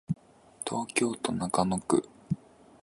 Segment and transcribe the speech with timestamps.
[0.67, 2.09] 東京都中野区